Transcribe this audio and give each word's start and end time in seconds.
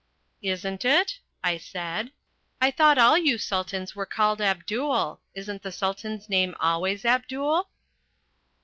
"Isn't 0.41 0.83
it?" 0.83 1.19
I 1.43 1.57
said. 1.59 2.11
"I 2.59 2.71
thought 2.71 2.97
all 2.97 3.15
you 3.19 3.37
Sultans 3.37 3.95
were 3.95 4.07
called 4.07 4.41
Abdul. 4.41 5.21
Isn't 5.35 5.61
the 5.61 5.71
Sultan's 5.71 6.27
name 6.27 6.55
always 6.59 7.05
Abdul?" 7.05 7.69